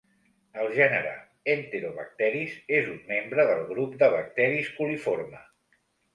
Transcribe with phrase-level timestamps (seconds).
[0.61, 1.11] El gènere
[1.53, 5.45] "enterobacteris" és un membre del grup de bacteris coliforme.